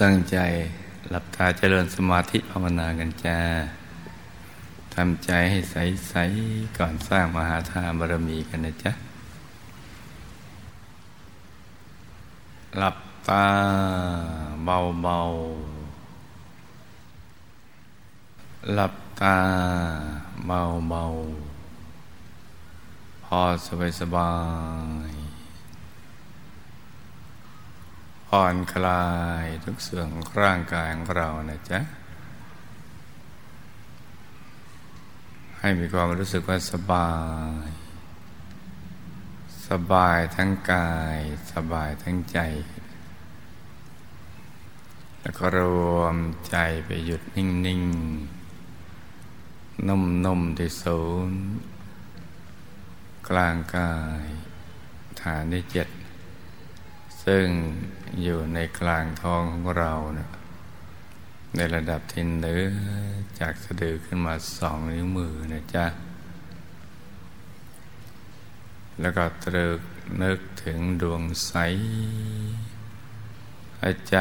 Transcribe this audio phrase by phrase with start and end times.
[0.00, 0.36] ตั้งใจ
[1.10, 3.38] หลับตาเจริญสมาธิภาวนากันจ้า
[4.94, 6.14] ทำใจให้ใส
[6.46, 8.92] ๆ ก่อนสร้างมหาทานบารมีกันนะจ๊ะ
[12.78, 12.96] หลับ
[13.28, 13.46] ตา
[14.64, 15.20] เบา
[17.78, 19.36] ๆ หลับตา
[20.46, 21.04] เบา
[22.38, 24.30] ๆ พอสบายสบา
[25.10, 25.12] ย
[28.36, 29.06] ผ่อนคลา
[29.44, 31.80] ยทุกส่วนของร่างกายของเรานะจ๊ะ
[35.58, 37.12] ให้มีความรู้สึกว่าสบา
[37.64, 37.68] ย
[39.68, 41.18] สบายทั้งกาย
[41.52, 42.38] สบายทั้งใจ
[45.20, 45.60] แล้วก็ร
[45.96, 46.16] วม
[46.50, 46.56] ใจ
[46.86, 47.82] ไปหยุดนิ่ง
[48.64, 51.40] ๆ นุ่ม ๆ ที่ศูนย์
[53.28, 54.26] กลางกาย
[55.20, 55.88] ฐานที่เจ็ด
[57.24, 57.46] ซึ่ง
[58.20, 60.28] อยู่ในกลางท้องของเรานะ
[61.56, 62.64] ในระดับที่เนื้อ
[63.40, 65.86] จากสะดือขึ้นมาสองนิ้วมือนะจ๊ะ
[69.00, 69.80] แล้วก็ตรึก
[70.22, 71.54] นึกถึงดวงใส
[74.10, 74.16] ใจ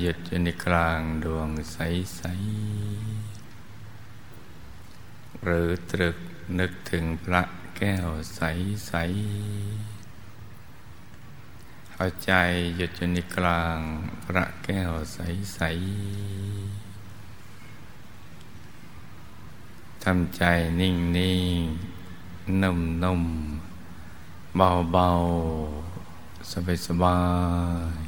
[0.00, 1.78] หยุดอยู่ในกลางดวงใส
[2.16, 2.22] ใส
[5.42, 6.16] หรือตรึก
[6.58, 7.42] นึกถึงพระ
[7.76, 8.40] แก้วใส
[8.86, 8.92] ใส
[11.98, 12.32] เอาใจ
[12.76, 13.78] หยุดอยู่ในกลาง
[14.24, 15.66] พระแก้วใส ๆ
[20.02, 20.42] ทำใจ
[20.80, 21.58] นิ่งนิ่ง
[22.62, 23.22] นุ่มนุ่ม
[24.56, 25.08] เบาเบา
[26.50, 27.20] สบายสบา
[27.98, 28.00] ย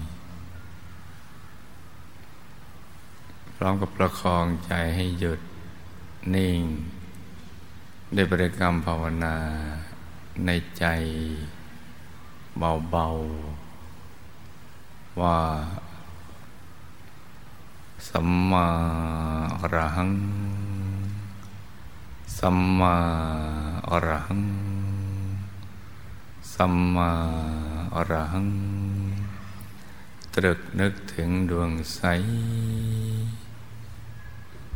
[3.54, 5.40] พร้อมกับประคองใจให้หยุด
[6.34, 6.60] นิ่ง
[8.14, 9.36] ได้บริกรรมภาวนา
[10.46, 10.84] ในใจ
[12.58, 13.67] เบาๆ
[15.20, 15.38] ว่า
[18.08, 18.66] สัมมา
[19.60, 20.12] อรหัง
[22.38, 22.94] สัมมา
[23.90, 24.44] อรหัง
[26.54, 27.10] สัมมา
[27.94, 28.48] อรหัง
[30.34, 32.02] ตรึกนึกถึงดวงใส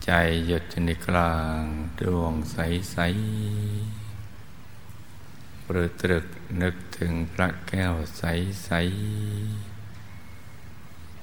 [0.04, 0.10] ใจ
[0.46, 1.60] หยุดในกลาง
[2.00, 2.56] ดวงใส
[2.92, 2.98] ใส
[5.70, 6.26] หรือตรึก
[6.62, 8.22] นึกถึงพระแก้วใส
[8.64, 8.70] ใส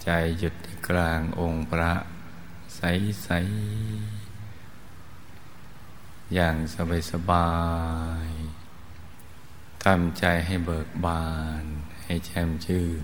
[0.04, 1.94] ใจหยุดที่กลางองค์พระ
[2.76, 2.82] ใส
[3.24, 3.30] ใส
[6.34, 7.52] อย่างสบายสบา
[8.26, 8.28] ย
[9.84, 11.28] ทำใจให้เบิกบา
[11.62, 11.64] น
[12.04, 13.04] ให้แช่มชื่น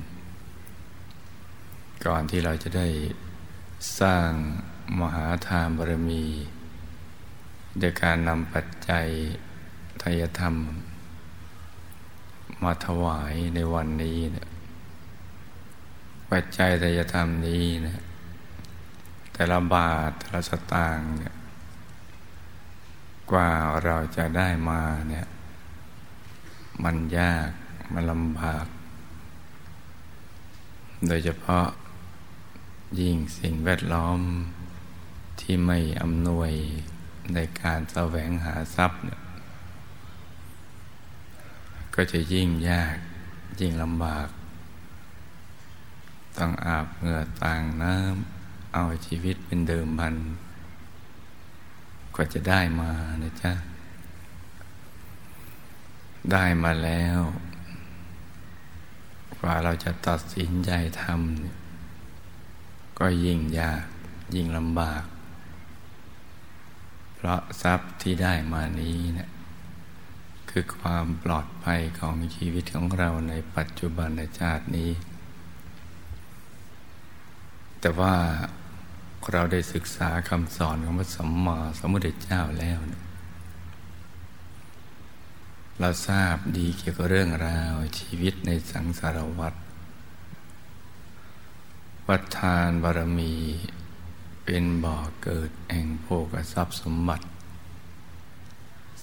[2.05, 2.87] ก่อนที่เราจะได้
[3.99, 4.29] สร้าง
[4.99, 6.25] มหาทานบารมี
[7.79, 9.07] โดยการนำปัจจัย
[10.01, 10.55] ทายธรรม
[12.63, 14.47] มาถวายในวันนี้เนี่ย
[16.31, 18.01] ปัจจัยแต่จะทำนี้นะ
[19.33, 21.35] แต่ละบาทแต่ละสตางค์เนี่ย
[23.31, 23.51] กว่า
[23.83, 25.27] เราจะได้มาเนี่ย
[26.83, 27.49] มันยาก
[27.93, 28.65] มันลำบาก
[31.07, 31.65] โดยเฉพาะ
[32.99, 34.19] ยิ่งสิ่งแวดล้อม
[35.39, 36.51] ที่ไม่อำนวย
[37.33, 39.21] ในการแสวงหาทรัพย์เนี่ย
[41.95, 42.97] ก็จะยิ่งยาก
[43.59, 44.27] ยิ่งลำบาก
[46.39, 50.15] ต้องอาบเหงื่อต่างน้ำเอาชีวิตเป็นเดิมพัน
[52.15, 52.91] กว่าจะได้มา
[53.23, 53.53] นะจ๊ะ
[56.31, 57.19] ได้มาแล้ว
[59.39, 63.85] กว่าเราจะตัดสินใจทำก็ยิ่งยาก
[64.35, 65.03] ยิ่งลำบาก
[67.15, 69.29] เพราะทรัพย์ที่ได้มานี้เนะี่ย
[70.49, 74.91] คือความปลอดภัยของชีวิตของเราในปัจจุบันในชาตินี้
[77.85, 78.15] แต่ว่า
[79.31, 83.03] เราได้ศึกษาคำสอนของพระสัมมาสัมพุทธเจ้าแล้วเนี่ย
[85.79, 89.53] เราทราบดีเกี่ยวกับเรื่องราวชีวิตในสังสารวัฏ
[92.07, 93.35] วัฏทานบารมี
[94.45, 97.25] เป็นบ่อเกิดแห่งโภกทรัพย์สมบัติ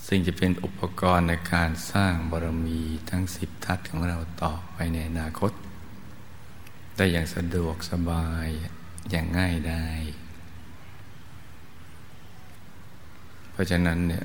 [0.07, 2.81] ซึ่งจะเป็นอุปกรณ์ในการสร้างบารมี
[3.11, 5.53] ทั้งสิบทัศของเราต่อไปในอนาคต
[6.97, 8.49] ได้อย่างสะดวกสบาย
[9.11, 9.87] อย่างง่ายได้
[13.51, 14.25] เพราะฉะนั้นเนี่ย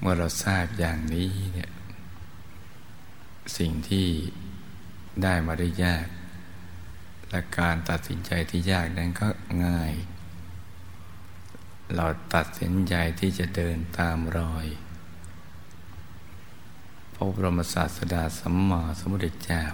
[0.00, 1.70] เมื่อเราทราบอย่างนี้เนี่ย
[3.58, 4.08] สิ่งที่
[5.22, 6.06] ได้มาได้ยาก
[7.30, 9.28] และการตัดสินใจที่ยากนั้นก็
[9.66, 9.94] ง่าย
[11.94, 14.66] เราตัดสินใจที่จะเดินตามรอย
[17.14, 19.64] พระบรมศาสดาสัมมาสัมพุทธเจ้า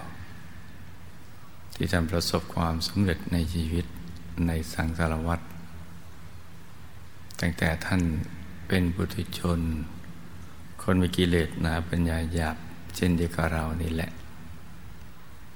[1.81, 3.85] ที่ทำประสบความสำเร็จในชีวิต
[4.47, 5.43] ในสังสารวัตร
[7.39, 8.01] ตั้งแต่ท่าน
[8.67, 9.59] เป็นบุตรชน
[10.81, 12.57] คนมีกิเลสหนาปัญญาหยาบ
[12.95, 14.11] เช่นเดียวกับเรานี่แหละ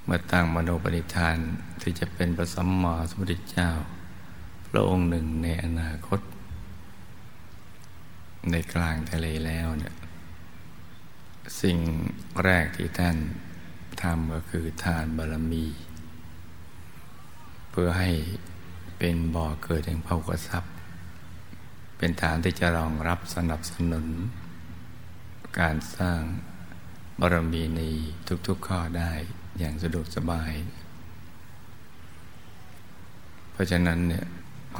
[0.04, 1.38] เมื่อตั้งมโนปณิธาน
[1.82, 3.70] ที่จะเป็นพระสัมมาสัมพุทธเจ้า
[4.70, 6.20] พระองค์หนึ่งในอนาคต
[8.52, 9.94] ในกลางทะเลแล้วเนี่ย
[11.62, 11.78] สิ่ง
[12.44, 13.18] แรกที่ท่าน
[14.02, 15.66] ทำก็คือทานบารมี
[17.76, 18.12] เพื่อให้
[19.00, 20.74] เป็นบ่อเกิดแห่งภาวะทรัพย์
[21.98, 24.08] เป็นฐานที่จะรองรับสนับสนุน
[25.60, 26.22] การสร้าง
[27.20, 27.82] บารมีใน
[28.48, 29.12] ทุกๆข้อได้
[29.60, 30.54] อย่างสะดวกสบาย
[33.52, 34.26] เพราะฉะนั้นเนี่ย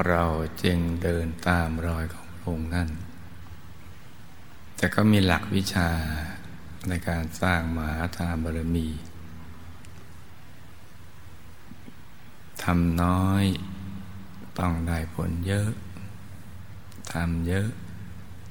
[0.08, 0.24] เรา
[0.62, 2.88] จึงเดินตามรอยของพระองค์นั่น
[4.76, 5.88] แต่ก็มีหลักวิชา
[6.88, 8.88] ในการสร้างมหาทานบารมี
[12.64, 13.44] ทำน้อย
[14.58, 15.68] ต้องได้ผลเยอะ
[17.12, 17.68] ทำเยอะ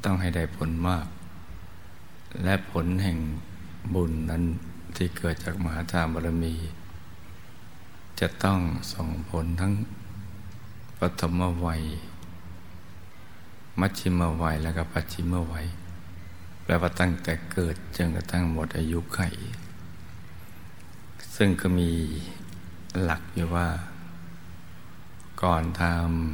[0.04, 1.08] ต้องให้ได้ผลมาก
[2.44, 3.18] และผลแห่ง
[3.94, 4.44] บุญนั้น
[4.96, 6.54] ที่เกิดจากมหาทานบารมี
[8.20, 8.60] จะต้อง
[8.94, 9.74] ส่งผลทั้ง
[11.00, 11.84] ปฐมวัย
[13.80, 15.66] มัชชิมวัยและก็ปัจฉิมวัย
[16.64, 19.20] แปลว่าตั้งแต่เกิดจนกระทั่งหมดอายุไข
[21.36, 21.90] ซึ่งก็มี
[23.02, 23.68] หลักอยู่ว่า
[25.44, 25.84] ก่อนท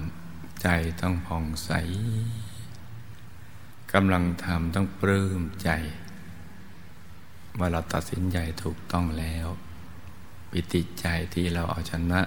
[0.05, 0.67] ำใจ
[1.01, 1.71] ต้องผ่องใส
[3.93, 5.69] กำลังทำต้องปลื้มใจ
[7.59, 9.47] ว่าเราตัดสินใจถูกต้องแล้ว
[10.51, 12.21] ปิติใจที่เราเอาชนะ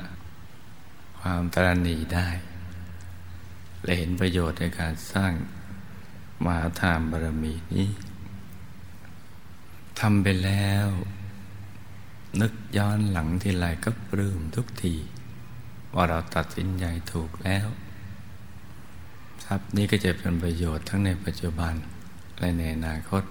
[1.18, 2.28] ความตรณีได้
[3.82, 5.32] และเห็นประโยชน์ในการสร้าง
[6.44, 7.88] มหาทานบารมีนี้
[10.00, 10.86] ทำไปแล้ว
[12.40, 14.94] นึกย้อนหลังทีไรก็ปลื้มทุกที
[15.94, 17.66] ว่าเราตัดสินใจถูกแล้ว
[19.44, 21.74] ทรัพย์นี้ก็จะเป็นประโยชน์ทั้งในปัจจุบัน
[22.38, 23.22] และในอนาคต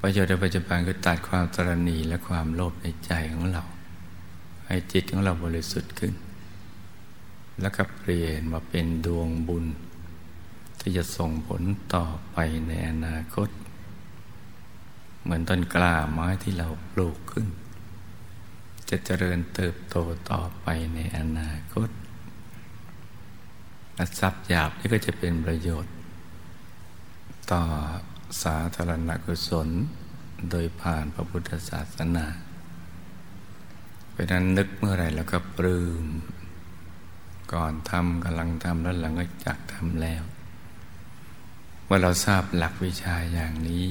[0.00, 3.64] ประโยชน์ในปัจจุบันคือตัดความตรณีและความโลภในใจของเรา
[4.66, 6.14] ให้จิตของเราบริสุทธิ์ขึ้น
[7.60, 9.64] แล้วก็เปลี่ยนมาเป็นดวงบุญ
[10.80, 11.62] ที่จะส่งผล
[11.94, 12.36] ต่อไป
[12.68, 13.48] ในอนาคต
[15.22, 17.46] เหมือนต้นกล้าไม้ที่เราปลูกขึ้น
[18.90, 19.96] จะเจริญเติบโต
[20.30, 21.88] ต่อไปในอนาคต
[24.18, 25.94] ทรัพย์หยาบนี่ก็จะเป็นประโยชน์
[27.52, 27.62] ต่อ
[28.42, 29.68] สาธารณกุศล
[30.50, 32.26] โดยผ่านพระพุทธศาสนา
[34.10, 36.04] เพราะนั้นนึกเมื่อไรแล้วก็ปลื้ม
[37.52, 40.22] ก่อนทำกำลังทำแล้วหลังก็จักทำแล้ว
[41.88, 43.88] ว่าเราทราบหลักวิชาอย่างนี้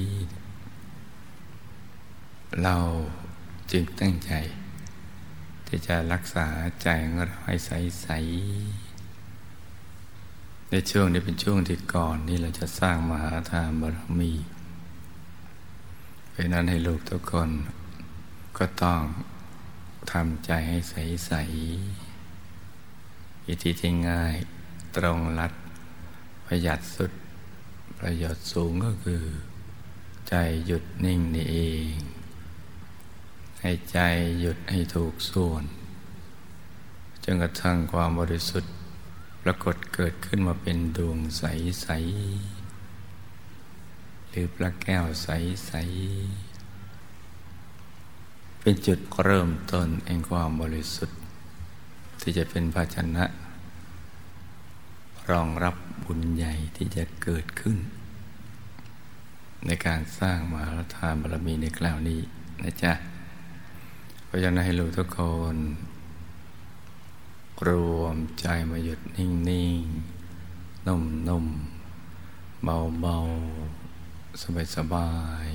[2.62, 2.76] เรา
[3.70, 4.32] จึงตั้งใจ
[5.68, 6.46] ที่จะรักษา
[6.82, 8.08] ใจของเราให้ใส
[8.94, 14.32] ๆ ในช่วงนี้เป็นช่วงที่ก่อนนี่เราจะสร้างมหาทานบารมี
[16.30, 17.50] เพราะนั้นให้ลูกทุกคน
[18.58, 19.00] ก็ต้อง
[20.12, 21.32] ทำใจให้ใส
[22.20, 24.34] ๆ วิธีที่ง่าย
[24.96, 25.52] ตรงรัด
[26.44, 27.12] ประหยัดสุด
[27.98, 29.22] ประโยชน์สูงก็คือ
[30.28, 30.34] ใจ
[30.66, 31.58] หยุดนิ่งนี่เอ
[31.90, 31.92] ง
[33.60, 33.98] ให้ใจ
[34.40, 35.64] หยุดให้ถูกส่วน
[37.24, 38.72] จนกระทั่งความบริสุทธิ์
[39.42, 41.88] ปรากฏเกิดขึ้นมาเป็นดวงใส
[42.74, 45.72] ๆ หรือพระแก้วใส
[46.78, 51.18] ๆ เป็นจุดเริ่มต้นแห่งความบริสุทธิ์
[52.20, 53.24] ที่จะเป็นภาชนะ
[55.30, 57.76] รองรับบุญใหญ่ที่จะเกิดขึ้น
[59.66, 62.20] ในการสร้างมหาทานบารมีในคราวนี้
[62.62, 62.92] นะจ๊ะ
[64.28, 65.20] เพราะฉะนั้นให้รู้ทุกค
[65.54, 65.56] น
[67.68, 67.70] ร
[68.00, 69.82] วมใจมาหยุดนิ่งนิ่ง
[70.86, 71.46] นุ่มนุ่ม
[72.64, 73.16] เบาเบา
[74.40, 75.10] สบายสบา
[75.46, 75.48] ย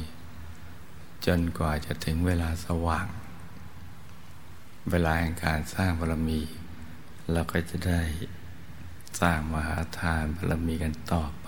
[1.25, 3.08] จนกว่าจะถึงเวลาสว่าง
[4.89, 6.42] เวลาแห่งการสร้างบารมี
[7.32, 8.01] เราก็จะได้
[9.20, 11.48] สร้างมหาทานบารมีกันต่อไป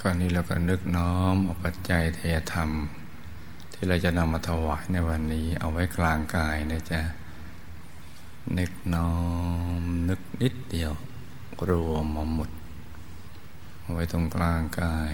[0.00, 2.20] คราวนี้เราก็นึกน้อมเอาปัจจัยเท
[2.52, 2.70] ธรรม
[3.72, 7.00] ที่เราจะนำมาถวายในวันนี้ เอาไว้กลางกายนะจ๊ะ
[8.58, 9.12] นึกน้อ
[9.80, 10.92] มนึกนิดเดียว
[11.68, 12.50] รวมมาหมด
[13.80, 15.12] เอาไว้ตรงกลางกาย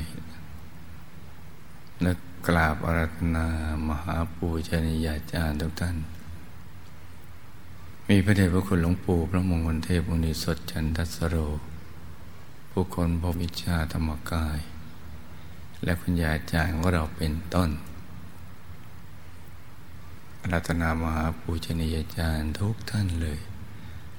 [2.05, 3.47] นึกกราบอารัธนา
[3.89, 5.97] มหาปูชนียาจารย์ทุกท่าน
[8.09, 11.37] มีพระเดชพระคุณหลวงปู่พระมงคลเทพมุนีสดจันทสโร
[12.71, 14.61] ผู้คนพบวิชาธรรมกาย
[15.85, 17.71] และคุณยาจารย์ของเราเป็นต้น
[20.51, 23.41] รัตนามหาปูชนียาจารย์ทุกท่านเลย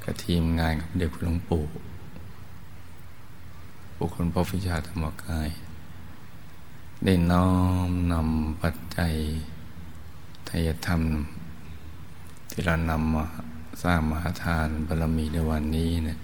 [0.04, 1.66] กับทีมงานของเด็กหลวงปู่
[3.96, 5.50] ผู้คนพบวิชาธรรมกาย
[7.04, 7.50] ได้น้อ
[7.88, 9.14] มนำปัจจัย
[10.50, 11.02] ทายธรรม
[12.50, 13.26] ที่เรานำมา
[13.84, 16.18] สร้างมหาทานบารมีในวันนี้เนะี่ย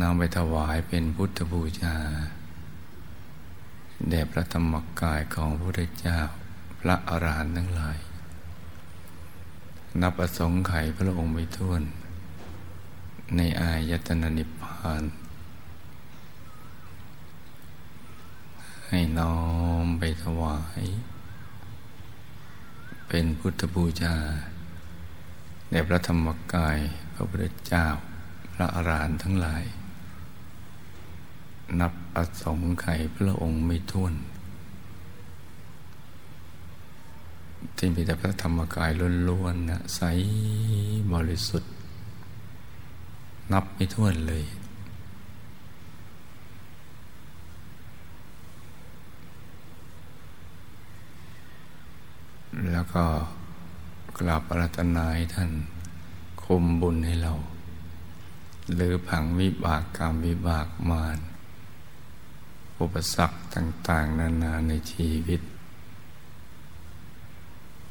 [0.00, 1.96] นำไปถวายเป็นพุทธบูชา
[4.10, 6.18] แด่พระธรรมกายของพระพุทธเจ้า
[6.80, 7.98] พระอรหันต์ทั้งหลาย
[10.00, 11.82] นับประสงค์ไขพระองค์ไม่ท้วน
[13.36, 15.02] ในอายตนะนิพพาน
[18.88, 19.36] ให้น้อ
[19.84, 20.84] มไปถวาย
[23.08, 24.16] เป็นพุทธบูชา
[25.70, 26.78] แด่พระธรรมกาย
[27.14, 27.86] พระพุทธเจ้า
[28.54, 29.64] พระอรหันต์ทั้งหลาย
[31.80, 34.14] นับอสงไขยพระองค์ไม่ท้วน
[37.76, 38.90] ที่มีแต่พระธรรมกาย
[39.28, 40.00] ล้วนๆนะใส
[41.12, 41.72] บริสุทธิ์
[43.52, 44.44] นับไม่ท้วนเลย
[52.72, 53.04] แล้วก็
[54.18, 55.50] กราบอารัตนาให้ท่าน
[56.44, 57.34] คุมบุญให้เรา
[58.74, 61.18] หรือผังวิบากกรรมวิบากมาร
[62.80, 65.40] อุปสรรคต่าง ๆ นานาในชีวิต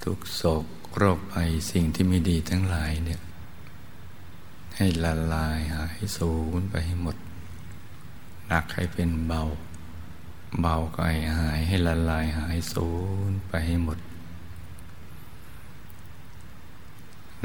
[0.03, 3.21] ทุกโศกโรคภัยสิ่งที่ไม่ดีทั้งหลายเนี่ย
[4.75, 7.17] ให้ละลายหายสูญไปให้หมด
[8.47, 9.41] หนักให้เป็นเบา
[10.61, 12.89] เบาก็ให้หายให้ละลายหายสู
[13.29, 13.99] ญไปให้หมด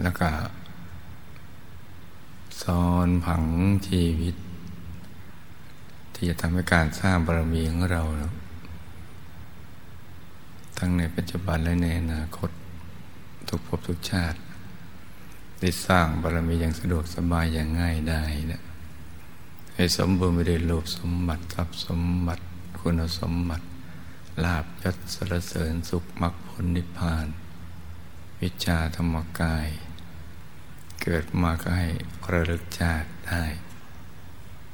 [0.03, 0.29] แล้วก็
[2.63, 3.45] สอนผัง
[3.89, 4.37] ชีวิต
[6.21, 8.03] ที่จะทำให้การสร้างบารมีของเรา
[10.79, 12.51] ทั้งในปัจจุบันและในอนาคต
[13.49, 14.39] ทุกภพทุกชาติ
[15.61, 18.23] ได้สร้างบารมีอย่างสะดวกสบายอย่างง่ายได้
[18.53, 18.63] นะ
[19.75, 22.45] ให้สมบูรณ์ไปด้วยโลภสมบัติทรัพย์สมบัติ
[22.79, 23.65] คุณสมบัติ
[24.45, 27.27] ลาบยศสรเสริญสุขมรรคผลนิพพาน
[28.41, 29.69] วิชาธรรมกาย
[31.03, 31.89] เกิดมาก็ให้
[32.31, 33.45] ระลึกชาติได้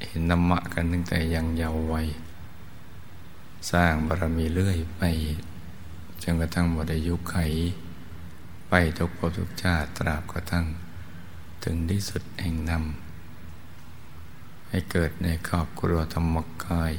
[0.03, 2.07] เห็นธรรมะกันตั้งแต่ยังเยาว์วัย
[3.71, 5.03] สร้างบารมีเรื่อยไป
[6.23, 7.35] จนกระทั่งหมดอายุไข
[8.69, 10.65] ไปทุกภพทุกชาติตราบกระทั่ง
[11.63, 16.35] ถึงที่สุดแห่งนำให้เกิดในครอบครัวธรรม
[16.65, 16.93] กาย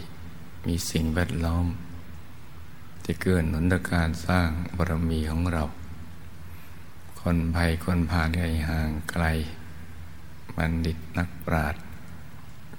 [0.66, 1.66] มีสิ่งแวดล้อม
[3.02, 5.64] ที่เกิดหนุนการสร้างบารมีของเรา
[7.20, 9.24] คนภัยคนผ่านไกลห่างไกล
[10.56, 11.85] บัณฑิตนักปราชญ์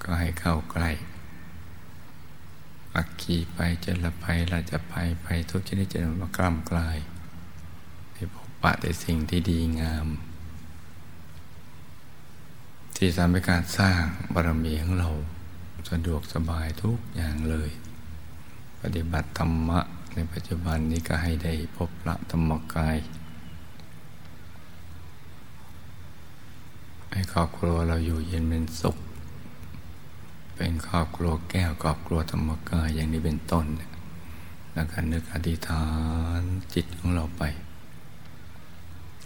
[0.03, 0.91] ก็ให้เข้าใกล้
[2.95, 6.97] อักขีไปจะละภัยเราจะภัยไปทุกชนิดจะมากล้ำกลาย
[8.13, 10.07] ให้พบปะแต่สิ่งที่ดีงาม
[12.95, 14.01] ที่ทำให้การสร้าง
[14.33, 15.09] บารมีของเรา
[15.89, 17.71] สะดวกสบายทุกอย่างเลย
[18.81, 19.79] ปฏิบัติธรรมะ
[20.13, 22.97] ในปัจจุบันนี้ก็ให้ได้พบพระธรรมกาย
[27.11, 28.97] ให้ครอบครัวเราอยู่เย็นเป็นสุข
[30.57, 33.65] เป็นครอบครัวแก้วครอบครัวธรรมกายอย่างนี้เป็นต้น
[34.73, 35.85] แล้วก็นึกอธิษฐา
[36.39, 36.41] น
[36.73, 37.43] จิตของเราไป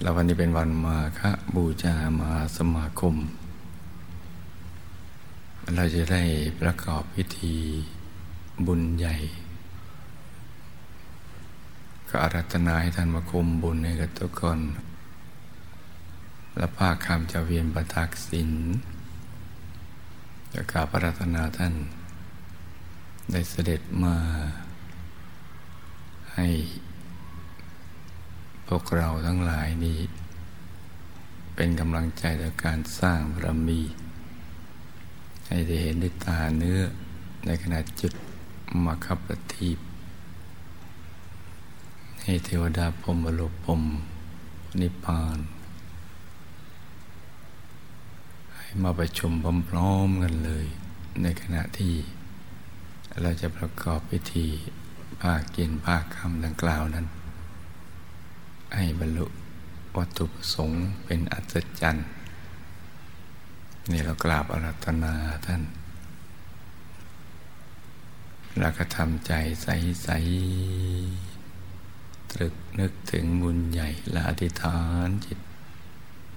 [0.01, 1.21] แล้ววันนี้เป็นวันมาฆ
[1.55, 3.15] บูชามาสมาคม
[5.75, 6.23] เราจะได้
[6.61, 7.55] ประกอบพิธี
[8.67, 9.15] บุญใหญ่
[12.09, 14.59] ก็อารัธนาให้ท่านมาคุมบุญให้กับทุกคน
[16.57, 18.51] และภาคคำจะเวียนประทักษิณ
[20.53, 21.73] จะกราบพระรัตนาท่าน
[23.31, 24.15] ได้เสด็จมา
[26.35, 26.47] ให้
[28.67, 29.99] พวกเราทั้งหลายนี้
[31.55, 33.81] เป็นกำลังใจในการสร้างบารมี
[35.47, 36.81] ให้ได้เห็นด้วยตาเนื้อ
[37.45, 38.13] ในขณะจุด
[38.85, 39.79] มาคับปฏิบ
[42.23, 43.81] ให้เทวดาพรมบรพรม
[44.81, 45.37] นิพพาน
[48.83, 49.31] มาประชุม
[49.69, 50.65] พร้อมๆกันเลย
[51.21, 51.93] ในขณะที่
[53.21, 54.47] เราจะประกอบพิธี
[55.21, 57.05] ภาคกินภาคคำดังกล่าวนั้น
[58.75, 59.25] ให้บรรลุ
[59.97, 62.07] วัตถุประสงค์เป็นอัศจรรย์
[63.91, 65.13] นี่เรากราบอารัตนา
[65.45, 65.61] ท่าน
[68.59, 70.09] แล้วก็ทำใจใส
[71.31, 75.39] ๆ ตรึกนึกถึงบุญใหญ่และอธิษฐานจิต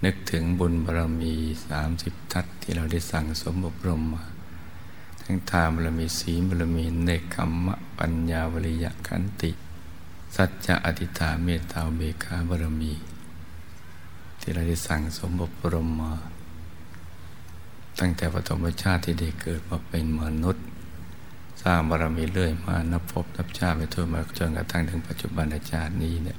[0.05, 1.35] นึกถึงบุญบารมี
[1.67, 4.25] สามสิบทัศที่เราได้สั่งสมบรมมา
[5.23, 9.51] ทั้งทานบารมีศีลบารมีเนกขมมะปัญญาวริยะขันติ
[10.37, 12.93] สัจจะอธิษฐานเมตตาเบคาบารมี
[14.41, 15.43] ที่เราได้สั่งสมบ
[15.73, 16.13] รมมา
[18.01, 20.65] ตั้งแต่ปฐมชาติที่ได้เกิดมาเป็นมนุษย์
[21.63, 26.39] สร้างบารมีเรื่อยมานับพบนับชาติไปทั่วมาจนกระทั่งถึงปัจจุบันชาตินี้เนี่ย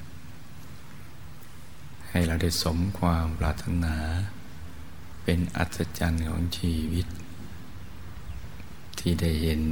[2.17, 3.95] ให้เราได้สมความปรารถนา
[5.23, 7.07] เป็นอัศจรรย์ของชีวิต
[8.99, 9.63] ที่ได้เห็น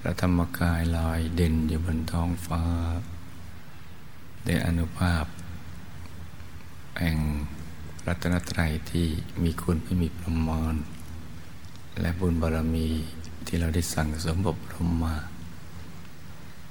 [0.00, 2.62] พระธรรมกายลอยเด่นอยู่บนท้องฟ้า
[4.44, 5.24] ในอนุภาพ
[6.98, 7.16] แห่ง
[8.06, 9.06] รัตนตรัยที่
[9.42, 10.74] มีคุณไม่มีประมาณ
[12.00, 12.88] และบุญบารมี
[13.46, 15.16] ที่เราได้สั่งสมบบรมมา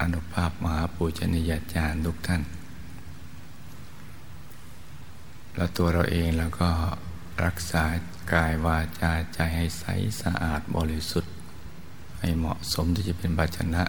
[0.02, 2.44] อนุภาพมหาปูชนียาจารย์ทุกท่าน
[5.56, 6.70] แล้วตัวเราเองเราก็
[7.46, 7.84] รักษา
[8.34, 9.86] กายวาจาใจให้ใส
[10.22, 11.34] สะอาดบริสุทธิ์
[12.20, 13.84] ให้เหมาะสมที่จะเป็นบัชนะ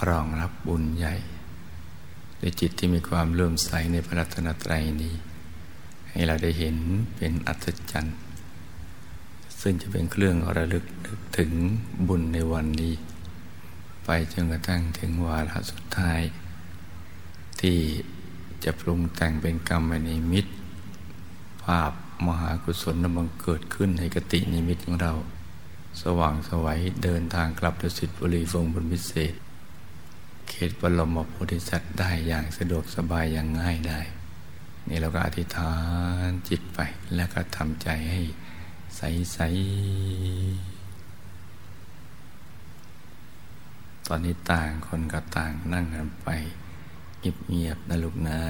[0.00, 1.14] ครองรับบุญใหญ่
[2.40, 5.14] ด้วยจิตที่มีความเลื่อมใสในพระรัตนตรัยนี้
[6.10, 6.76] ให้เราได้เห็น
[7.16, 8.18] เป็นอัศจรรย์
[9.60, 10.84] ซึ่งจะเป็นเครื่องระลึก
[11.38, 11.52] ถึง
[12.08, 12.94] บุญในวันนี้
[14.04, 16.20] ไปจนกระทั่งถึงวาระสุดท้าย
[17.60, 17.78] ที่
[18.64, 20.52] จะปรุงแต่งเป็นกรรมในมิตร
[21.64, 21.92] ภาพ
[22.26, 25.12] มหากุศลนบังเกิดขึ้นในกตินิมิตของเรา
[26.02, 29.34] สว่างสวัยเดินทางกลับดุสิตบุรีฟงบนพิเศษ
[30.48, 34.00] เขตบรมโพธิสัตว์ได้อย่างสะดวกสบายอย่างง่ายได้
[34.88, 35.74] นี่เราก็อธิษฐา
[36.26, 36.78] นจิตไป
[37.14, 38.20] แล้วก็ทำใจให้
[38.96, 39.00] ใส
[39.32, 39.38] ใส
[44.06, 46.28] ตอนนี้ต่างคนก็ต่างนั่งกันไป
[47.18, 48.40] เงียบๆนะลูกนะ